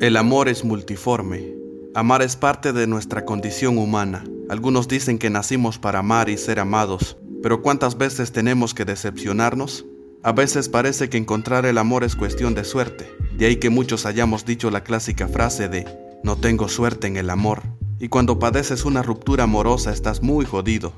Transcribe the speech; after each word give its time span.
El 0.00 0.16
amor 0.16 0.48
es 0.48 0.64
multiforme. 0.64 1.56
Amar 1.92 2.22
es 2.22 2.36
parte 2.36 2.72
de 2.72 2.86
nuestra 2.86 3.24
condición 3.24 3.78
humana. 3.78 4.22
Algunos 4.48 4.86
dicen 4.86 5.18
que 5.18 5.28
nacimos 5.28 5.80
para 5.80 5.98
amar 5.98 6.28
y 6.28 6.38
ser 6.38 6.60
amados, 6.60 7.16
pero 7.42 7.62
¿cuántas 7.62 7.98
veces 7.98 8.30
tenemos 8.30 8.74
que 8.74 8.84
decepcionarnos? 8.84 9.86
A 10.22 10.30
veces 10.30 10.68
parece 10.68 11.08
que 11.08 11.18
encontrar 11.18 11.66
el 11.66 11.78
amor 11.78 12.04
es 12.04 12.14
cuestión 12.14 12.54
de 12.54 12.62
suerte, 12.62 13.10
de 13.36 13.46
ahí 13.46 13.56
que 13.56 13.70
muchos 13.70 14.06
hayamos 14.06 14.44
dicho 14.44 14.70
la 14.70 14.84
clásica 14.84 15.26
frase 15.26 15.68
de 15.68 15.84
no 16.22 16.36
tengo 16.36 16.68
suerte 16.68 17.08
en 17.08 17.16
el 17.16 17.28
amor, 17.28 17.62
y 17.98 18.08
cuando 18.08 18.38
padeces 18.38 18.84
una 18.84 19.02
ruptura 19.02 19.44
amorosa 19.44 19.92
estás 19.92 20.22
muy 20.22 20.44
jodido. 20.44 20.92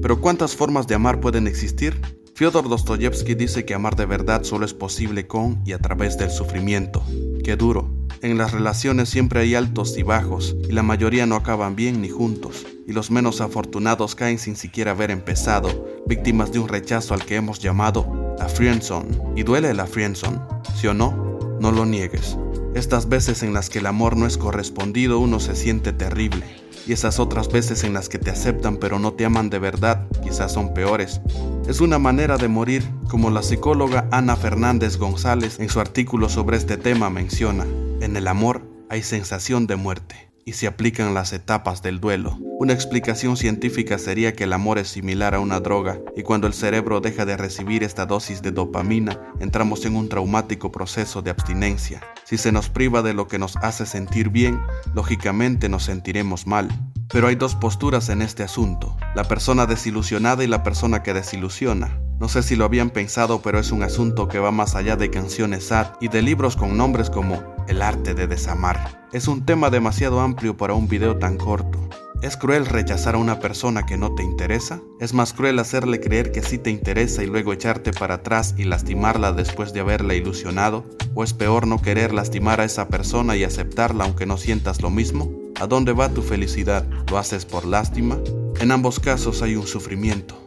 Pero 0.00 0.20
¿cuántas 0.20 0.54
formas 0.54 0.86
de 0.86 0.94
amar 0.94 1.18
pueden 1.18 1.48
existir? 1.48 2.00
Fyodor 2.36 2.68
Dostoyevsky 2.68 3.34
dice 3.34 3.64
que 3.64 3.74
amar 3.74 3.96
de 3.96 4.06
verdad 4.06 4.44
solo 4.44 4.64
es 4.64 4.74
posible 4.74 5.26
con 5.26 5.60
y 5.66 5.72
a 5.72 5.80
través 5.80 6.18
del 6.18 6.30
sufrimiento. 6.30 7.02
Qué 7.42 7.56
duro. 7.56 8.03
En 8.24 8.38
las 8.38 8.52
relaciones 8.52 9.10
siempre 9.10 9.40
hay 9.40 9.54
altos 9.54 9.98
y 9.98 10.02
bajos, 10.02 10.56
y 10.66 10.72
la 10.72 10.82
mayoría 10.82 11.26
no 11.26 11.36
acaban 11.36 11.76
bien 11.76 12.00
ni 12.00 12.08
juntos, 12.08 12.64
y 12.86 12.94
los 12.94 13.10
menos 13.10 13.42
afortunados 13.42 14.14
caen 14.14 14.38
sin 14.38 14.56
siquiera 14.56 14.92
haber 14.92 15.10
empezado, 15.10 15.86
víctimas 16.06 16.50
de 16.50 16.58
un 16.58 16.68
rechazo 16.68 17.12
al 17.12 17.26
que 17.26 17.36
hemos 17.36 17.58
llamado 17.58 18.34
la 18.38 18.48
friendzone. 18.48 19.18
Y 19.36 19.42
duele 19.42 19.74
la 19.74 19.86
friendzone, 19.86 20.40
¿sí 20.74 20.86
o 20.86 20.94
no? 20.94 21.38
No 21.60 21.70
lo 21.70 21.84
niegues. 21.84 22.38
Estas 22.74 23.10
veces 23.10 23.42
en 23.42 23.52
las 23.52 23.68
que 23.68 23.80
el 23.80 23.86
amor 23.86 24.16
no 24.16 24.26
es 24.26 24.38
correspondido 24.38 25.18
uno 25.18 25.38
se 25.38 25.54
siente 25.54 25.92
terrible, 25.92 26.46
y 26.86 26.94
esas 26.94 27.18
otras 27.18 27.52
veces 27.52 27.84
en 27.84 27.92
las 27.92 28.08
que 28.08 28.18
te 28.18 28.30
aceptan 28.30 28.78
pero 28.78 28.98
no 28.98 29.12
te 29.12 29.26
aman 29.26 29.50
de 29.50 29.58
verdad 29.58 30.08
quizás 30.22 30.50
son 30.50 30.72
peores. 30.72 31.20
Es 31.68 31.82
una 31.82 31.98
manera 31.98 32.38
de 32.38 32.48
morir, 32.48 32.88
como 33.10 33.28
la 33.28 33.42
psicóloga 33.42 34.08
Ana 34.10 34.34
Fernández 34.34 34.96
González 34.96 35.60
en 35.60 35.68
su 35.68 35.78
artículo 35.78 36.30
sobre 36.30 36.56
este 36.56 36.78
tema 36.78 37.10
menciona. 37.10 37.66
En 38.00 38.16
el 38.16 38.28
amor 38.28 38.62
hay 38.90 39.02
sensación 39.02 39.66
de 39.66 39.76
muerte 39.76 40.30
y 40.44 40.52
se 40.52 40.66
aplican 40.66 41.14
las 41.14 41.32
etapas 41.32 41.82
del 41.82 42.00
duelo. 42.00 42.38
Una 42.58 42.72
explicación 42.72 43.36
científica 43.36 43.98
sería 43.98 44.34
que 44.34 44.44
el 44.44 44.52
amor 44.52 44.78
es 44.78 44.88
similar 44.88 45.34
a 45.34 45.40
una 45.40 45.60
droga 45.60 46.00
y 46.16 46.22
cuando 46.22 46.46
el 46.46 46.54
cerebro 46.54 47.00
deja 47.00 47.24
de 47.24 47.36
recibir 47.36 47.82
esta 47.82 48.06
dosis 48.06 48.42
de 48.42 48.52
dopamina, 48.52 49.20
entramos 49.40 49.84
en 49.86 49.96
un 49.96 50.08
traumático 50.08 50.70
proceso 50.70 51.22
de 51.22 51.30
abstinencia. 51.30 52.02
Si 52.24 52.36
se 52.36 52.52
nos 52.52 52.68
priva 52.68 53.02
de 53.02 53.14
lo 53.14 53.26
que 53.26 53.38
nos 53.38 53.56
hace 53.56 53.86
sentir 53.86 54.28
bien, 54.28 54.60
lógicamente 54.94 55.68
nos 55.68 55.84
sentiremos 55.84 56.46
mal. 56.46 56.68
Pero 57.10 57.28
hay 57.28 57.36
dos 57.36 57.54
posturas 57.54 58.08
en 58.08 58.22
este 58.22 58.42
asunto, 58.42 58.96
la 59.14 59.24
persona 59.24 59.66
desilusionada 59.66 60.42
y 60.42 60.46
la 60.46 60.62
persona 60.62 61.02
que 61.02 61.14
desilusiona. 61.14 62.00
No 62.18 62.28
sé 62.28 62.42
si 62.42 62.56
lo 62.56 62.64
habían 62.64 62.90
pensado, 62.90 63.42
pero 63.42 63.58
es 63.58 63.72
un 63.72 63.82
asunto 63.82 64.28
que 64.28 64.38
va 64.38 64.50
más 64.50 64.74
allá 64.74 64.96
de 64.96 65.10
canciones 65.10 65.66
sad 65.66 65.88
y 66.00 66.08
de 66.08 66.22
libros 66.22 66.56
con 66.56 66.76
nombres 66.76 67.10
como 67.10 67.53
El 67.66 67.80
arte 67.80 68.14
de 68.14 68.26
desamar. 68.26 69.08
Es 69.12 69.26
un 69.26 69.46
tema 69.46 69.70
demasiado 69.70 70.20
amplio 70.20 70.56
para 70.56 70.74
un 70.74 70.86
video 70.86 71.16
tan 71.16 71.38
corto. 71.38 71.78
¿Es 72.20 72.36
cruel 72.36 72.66
rechazar 72.66 73.14
a 73.14 73.18
una 73.18 73.40
persona 73.40 73.86
que 73.86 73.96
no 73.96 74.14
te 74.14 74.22
interesa? 74.22 74.82
¿Es 75.00 75.14
más 75.14 75.32
cruel 75.32 75.58
hacerle 75.58 75.98
creer 75.98 76.30
que 76.30 76.42
sí 76.42 76.58
te 76.58 76.70
interesa 76.70 77.22
y 77.22 77.26
luego 77.26 77.52
echarte 77.52 77.92
para 77.92 78.16
atrás 78.16 78.54
y 78.58 78.64
lastimarla 78.64 79.32
después 79.32 79.72
de 79.72 79.80
haberla 79.80 80.14
ilusionado? 80.14 80.84
¿O 81.14 81.24
es 81.24 81.32
peor 81.32 81.66
no 81.66 81.80
querer 81.80 82.12
lastimar 82.12 82.60
a 82.60 82.64
esa 82.64 82.88
persona 82.88 83.34
y 83.36 83.44
aceptarla 83.44 84.04
aunque 84.04 84.26
no 84.26 84.36
sientas 84.36 84.82
lo 84.82 84.90
mismo? 84.90 85.30
¿A 85.60 85.66
dónde 85.66 85.92
va 85.92 86.10
tu 86.10 86.20
felicidad? 86.22 86.86
¿Lo 87.10 87.18
haces 87.18 87.46
por 87.46 87.64
lástima? 87.64 88.18
En 88.60 88.72
ambos 88.72 89.00
casos 89.00 89.40
hay 89.42 89.56
un 89.56 89.66
sufrimiento. 89.66 90.43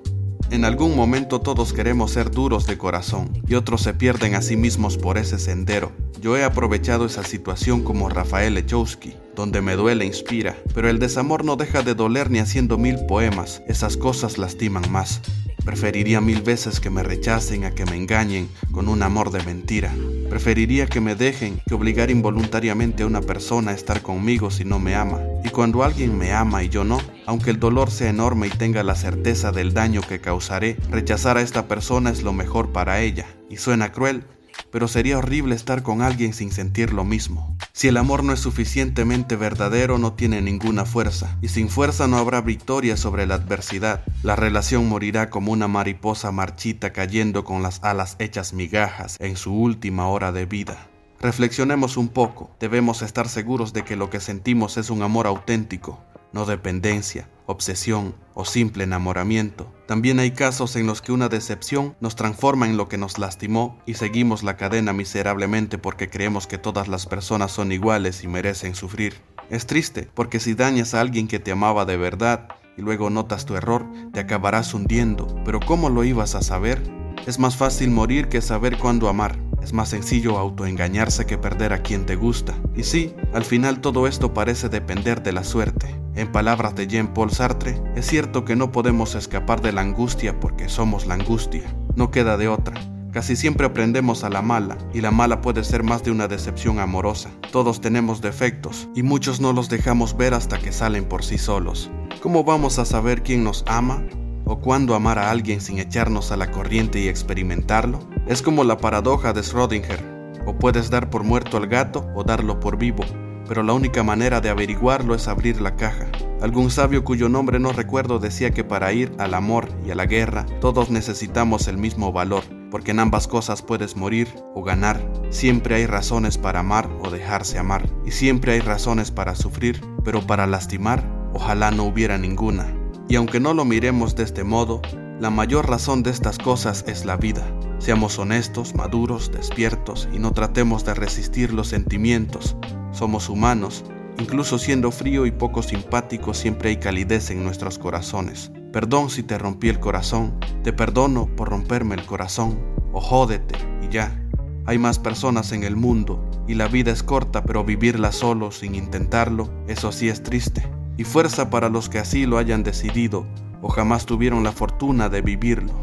En 0.49 0.63
algún 0.63 0.95
momento 0.95 1.41
todos 1.41 1.73
queremos 1.73 2.11
ser 2.11 2.31
duros 2.31 2.65
de 2.65 2.77
corazón 2.77 3.29
y 3.47 3.55
otros 3.55 3.81
se 3.81 3.93
pierden 3.93 4.33
a 4.33 4.41
sí 4.41 4.55
mismos 4.55 4.97
por 4.97 5.17
ese 5.17 5.39
sendero. 5.39 5.91
Yo 6.21 6.37
he 6.37 6.45
aprovechado 6.45 7.05
esa 7.05 7.23
situación 7.23 7.83
como 7.83 8.07
Rafael 8.07 8.53
Lechowski, 8.53 9.13
donde 9.35 9.61
me 9.61 9.75
duele 9.75 10.05
e 10.05 10.07
inspira, 10.07 10.55
pero 10.73 10.89
el 10.89 10.99
desamor 10.99 11.43
no 11.43 11.57
deja 11.57 11.83
de 11.83 11.95
doler 11.95 12.31
ni 12.31 12.39
haciendo 12.39 12.77
mil 12.77 13.05
poemas, 13.07 13.61
esas 13.67 13.97
cosas 13.97 14.37
lastiman 14.37 14.89
más. 14.89 15.21
Preferiría 15.67 16.21
mil 16.21 16.43
veces 16.43 16.79
que 16.79 16.89
me 16.89 17.03
rechacen 17.03 17.65
a 17.65 17.71
que 17.71 17.85
me 17.85 17.97
engañen 17.97 18.47
con 18.71 18.87
un 18.87 19.03
amor 19.03 19.31
de 19.31 19.43
mentira. 19.43 19.93
Preferiría 20.29 20.87
que 20.87 21.01
me 21.01 21.13
dejen 21.13 21.61
que 21.67 21.73
obligar 21.73 22.09
involuntariamente 22.09 23.03
a 23.03 23.05
una 23.05 23.19
persona 23.19 23.71
a 23.71 23.73
estar 23.73 24.01
conmigo 24.01 24.49
si 24.49 24.63
no 24.63 24.79
me 24.79 24.95
ama. 24.95 25.19
Y 25.43 25.49
cuando 25.49 25.83
alguien 25.83 26.17
me 26.17 26.31
ama 26.31 26.63
y 26.63 26.69
yo 26.69 26.85
no, 26.85 27.01
aunque 27.25 27.49
el 27.49 27.59
dolor 27.59 27.91
sea 27.91 28.09
enorme 28.09 28.47
y 28.47 28.51
tenga 28.51 28.81
la 28.81 28.95
certeza 28.95 29.51
del 29.51 29.73
daño 29.73 29.99
que 29.99 30.21
causaré, 30.21 30.77
rechazar 30.89 31.35
a 31.35 31.41
esta 31.41 31.67
persona 31.67 32.11
es 32.11 32.23
lo 32.23 32.31
mejor 32.31 32.71
para 32.71 33.01
ella. 33.01 33.25
Y 33.49 33.57
suena 33.57 33.91
cruel, 33.91 34.23
pero 34.71 34.87
sería 34.87 35.17
horrible 35.17 35.53
estar 35.53 35.83
con 35.83 36.01
alguien 36.01 36.31
sin 36.31 36.53
sentir 36.53 36.93
lo 36.93 37.03
mismo. 37.03 37.56
Si 37.77 37.87
el 37.87 37.97
amor 37.97 38.23
no 38.23 38.33
es 38.33 38.39
suficientemente 38.39 39.35
verdadero, 39.35 39.99
no 39.99 40.13
tiene 40.13 40.41
ninguna 40.41 40.83
fuerza, 40.83 41.37
y 41.43 41.49
sin 41.49 41.69
fuerza 41.69 42.07
no 42.07 42.17
habrá 42.17 42.41
victoria 42.41 42.97
sobre 42.97 43.27
la 43.27 43.35
adversidad. 43.35 44.03
La 44.23 44.35
relación 44.35 44.89
morirá 44.89 45.29
como 45.29 45.51
una 45.51 45.67
mariposa 45.67 46.31
marchita 46.31 46.91
cayendo 46.91 47.43
con 47.43 47.61
las 47.61 47.83
alas 47.83 48.15
hechas 48.17 48.51
migajas 48.51 49.17
en 49.19 49.37
su 49.37 49.53
última 49.53 50.07
hora 50.07 50.31
de 50.31 50.47
vida. 50.47 50.87
Reflexionemos 51.21 51.97
un 51.97 52.07
poco, 52.07 52.49
debemos 52.59 53.03
estar 53.03 53.29
seguros 53.29 53.73
de 53.73 53.83
que 53.83 53.95
lo 53.95 54.09
que 54.09 54.21
sentimos 54.21 54.77
es 54.77 54.89
un 54.89 55.03
amor 55.03 55.27
auténtico, 55.27 56.03
no 56.33 56.47
dependencia, 56.47 57.29
obsesión 57.47 58.13
o 58.35 58.45
simple 58.45 58.83
enamoramiento. 58.83 59.73
También 59.87 60.19
hay 60.19 60.31
casos 60.31 60.75
en 60.75 60.85
los 60.85 61.01
que 61.01 61.11
una 61.11 61.29
decepción 61.29 61.95
nos 61.99 62.15
transforma 62.15 62.67
en 62.67 62.77
lo 62.77 62.87
que 62.87 62.99
nos 62.99 63.17
lastimó 63.17 63.79
y 63.87 63.95
seguimos 63.95 64.43
la 64.43 64.57
cadena 64.57 64.93
miserablemente 64.93 65.79
porque 65.79 66.09
creemos 66.09 66.45
que 66.45 66.59
todas 66.59 66.87
las 66.87 67.07
personas 67.07 67.51
son 67.51 67.71
iguales 67.71 68.23
y 68.23 68.27
merecen 68.27 68.75
sufrir. 68.75 69.15
Es 69.49 69.65
triste 69.65 70.09
porque 70.13 70.39
si 70.39 70.53
dañas 70.53 70.93
a 70.93 71.01
alguien 71.01 71.27
que 71.27 71.39
te 71.39 71.51
amaba 71.51 71.85
de 71.85 71.97
verdad 71.97 72.49
y 72.77 72.81
luego 72.81 73.09
notas 73.09 73.45
tu 73.45 73.55
error, 73.55 73.87
te 74.13 74.19
acabarás 74.19 74.73
hundiendo. 74.73 75.27
Pero 75.43 75.59
¿cómo 75.59 75.89
lo 75.89 76.03
ibas 76.03 76.35
a 76.35 76.43
saber? 76.43 77.06
Es 77.25 77.39
más 77.39 77.57
fácil 77.57 77.89
morir 77.89 78.29
que 78.29 78.41
saber 78.41 78.77
cuándo 78.77 79.09
amar. 79.09 79.37
Es 79.61 79.73
más 79.73 79.89
sencillo 79.89 80.37
autoengañarse 80.37 81.25
que 81.25 81.37
perder 81.37 81.73
a 81.73 81.81
quien 81.81 82.05
te 82.05 82.15
gusta. 82.15 82.53
Y 82.75 82.83
sí, 82.83 83.13
al 83.33 83.43
final 83.43 83.81
todo 83.81 84.07
esto 84.07 84.33
parece 84.33 84.69
depender 84.69 85.23
de 85.23 85.33
la 85.33 85.43
suerte. 85.43 85.93
En 86.15 86.31
palabras 86.31 86.73
de 86.75 86.87
Jean-Paul 86.87 87.31
Sartre, 87.31 87.81
es 87.95 88.05
cierto 88.07 88.45
que 88.45 88.55
no 88.55 88.71
podemos 88.71 89.13
escapar 89.15 89.61
de 89.61 89.73
la 89.73 89.81
angustia 89.81 90.39
porque 90.39 90.69
somos 90.69 91.05
la 91.05 91.15
angustia. 91.15 91.63
No 91.95 92.11
queda 92.11 92.37
de 92.37 92.47
otra. 92.47 92.75
Casi 93.11 93.35
siempre 93.35 93.65
aprendemos 93.65 94.23
a 94.23 94.29
la 94.29 94.41
mala, 94.41 94.77
y 94.93 95.01
la 95.01 95.11
mala 95.11 95.41
puede 95.41 95.63
ser 95.63 95.83
más 95.83 96.03
de 96.03 96.11
una 96.11 96.27
decepción 96.27 96.79
amorosa. 96.79 97.31
Todos 97.51 97.81
tenemos 97.81 98.21
defectos, 98.21 98.89
y 98.95 99.03
muchos 99.03 99.41
no 99.41 99.53
los 99.53 99.69
dejamos 99.69 100.15
ver 100.15 100.33
hasta 100.33 100.59
que 100.59 100.71
salen 100.71 101.05
por 101.05 101.23
sí 101.23 101.37
solos. 101.37 101.89
¿Cómo 102.21 102.43
vamos 102.43 102.79
a 102.79 102.85
saber 102.85 103.23
quién 103.23 103.43
nos 103.43 103.63
ama? 103.67 104.03
¿O 104.47 104.59
cuándo 104.59 104.95
amar 104.95 105.19
a 105.19 105.29
alguien 105.29 105.61
sin 105.61 105.77
echarnos 105.77 106.31
a 106.31 106.37
la 106.37 106.49
corriente 106.49 106.99
y 106.99 107.07
experimentarlo? 107.07 107.99
Es 108.25 108.41
como 108.41 108.63
la 108.63 108.77
paradoja 108.77 109.33
de 109.33 109.41
Schrödinger. 109.41 110.43
O 110.45 110.57
puedes 110.57 110.89
dar 110.89 111.09
por 111.09 111.23
muerto 111.23 111.57
al 111.57 111.67
gato 111.67 112.09
o 112.15 112.23
darlo 112.23 112.59
por 112.59 112.77
vivo 112.77 113.03
pero 113.47 113.63
la 113.63 113.73
única 113.73 114.03
manera 114.03 114.41
de 114.41 114.49
averiguarlo 114.49 115.15
es 115.15 115.27
abrir 115.27 115.61
la 115.61 115.75
caja. 115.75 116.07
Algún 116.41 116.69
sabio 116.69 117.03
cuyo 117.03 117.29
nombre 117.29 117.59
no 117.59 117.71
recuerdo 117.71 118.19
decía 118.19 118.51
que 118.51 118.63
para 118.63 118.93
ir 118.93 119.11
al 119.17 119.33
amor 119.33 119.69
y 119.85 119.91
a 119.91 119.95
la 119.95 120.05
guerra 120.05 120.45
todos 120.61 120.89
necesitamos 120.89 121.67
el 121.67 121.77
mismo 121.77 122.11
valor, 122.11 122.43
porque 122.69 122.91
en 122.91 122.99
ambas 122.99 123.27
cosas 123.27 123.61
puedes 123.61 123.95
morir 123.95 124.27
o 124.53 124.63
ganar. 124.63 125.01
Siempre 125.29 125.75
hay 125.75 125.85
razones 125.85 126.37
para 126.37 126.59
amar 126.59 126.89
o 127.01 127.09
dejarse 127.09 127.57
amar, 127.57 127.87
y 128.05 128.11
siempre 128.11 128.53
hay 128.53 128.59
razones 128.59 129.09
para 129.09 129.35
sufrir, 129.35 129.81
pero 130.03 130.21
para 130.21 130.45
lastimar, 130.45 131.03
ojalá 131.33 131.71
no 131.71 131.85
hubiera 131.85 132.17
ninguna. 132.17 132.76
Y 133.09 133.15
aunque 133.15 133.39
no 133.39 133.53
lo 133.53 133.63
miremos 133.65 134.15
de 134.15 134.23
este 134.23 134.43
modo, 134.43 134.81
la 135.19 135.29
mayor 135.29 135.69
razón 135.69 136.03
de 136.03 136.11
estas 136.11 136.37
cosas 136.37 136.83
es 136.87 137.05
la 137.05 137.17
vida. 137.17 137.43
Seamos 137.79 138.19
honestos, 138.19 138.75
maduros, 138.75 139.31
despiertos 139.31 140.09
y 140.13 140.19
no 140.19 140.31
tratemos 140.31 140.83
de 140.83 140.93
resistir 140.93 141.53
los 141.53 141.67
sentimientos, 141.67 142.55
somos 142.91 143.29
humanos, 143.29 143.85
incluso 144.19 144.57
siendo 144.57 144.91
frío 144.91 145.25
y 145.25 145.31
poco 145.31 145.61
simpático 145.61 146.33
siempre 146.33 146.69
hay 146.69 146.77
calidez 146.77 147.29
en 147.29 147.43
nuestros 147.43 147.77
corazones. 147.77 148.51
Perdón 148.73 149.09
si 149.09 149.23
te 149.23 149.37
rompí 149.37 149.69
el 149.69 149.79
corazón, 149.79 150.39
te 150.63 150.73
perdono 150.73 151.27
por 151.35 151.49
romperme 151.49 151.95
el 151.95 152.05
corazón, 152.05 152.59
o 152.91 152.99
jódete 152.99 153.55
y 153.83 153.89
ya. 153.89 154.23
Hay 154.65 154.77
más 154.79 154.99
personas 154.99 155.51
en 155.51 155.63
el 155.63 155.75
mundo 155.75 156.29
y 156.47 156.55
la 156.55 156.67
vida 156.67 156.91
es 156.91 157.03
corta, 157.03 157.43
pero 157.43 157.63
vivirla 157.63 158.11
solo 158.11 158.51
sin 158.51 158.75
intentarlo, 158.75 159.49
eso 159.67 159.91
sí 159.91 160.09
es 160.09 160.23
triste. 160.23 160.67
Y 160.97 161.03
fuerza 161.03 161.49
para 161.49 161.69
los 161.69 161.89
que 161.89 161.99
así 161.99 162.25
lo 162.25 162.37
hayan 162.37 162.63
decidido 162.63 163.25
o 163.61 163.69
jamás 163.69 164.05
tuvieron 164.05 164.43
la 164.43 164.51
fortuna 164.51 165.09
de 165.09 165.21
vivirlo. 165.21 165.73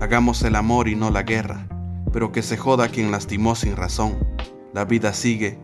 Hagamos 0.00 0.42
el 0.42 0.54
amor 0.54 0.88
y 0.88 0.94
no 0.94 1.10
la 1.10 1.22
guerra, 1.22 1.66
pero 2.12 2.32
que 2.32 2.42
se 2.42 2.56
joda 2.56 2.88
quien 2.88 3.10
lastimó 3.10 3.54
sin 3.54 3.76
razón. 3.76 4.18
La 4.72 4.84
vida 4.84 5.12
sigue 5.12 5.58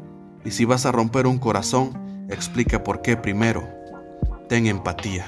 y 0.45 0.51
si 0.51 0.65
vas 0.65 0.87
a 0.87 0.93
romper 0.93 1.27
un 1.27 1.39
corazón, 1.39 2.27
explica 2.31 2.83
por 2.83 3.03
qué 3.03 3.17
primero. 3.17 3.63
Ten 4.49 4.67
empatía. 4.67 5.27